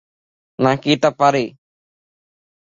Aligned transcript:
নাকি 0.59 0.87
এটা 0.95 1.09
পারে? 1.19 1.43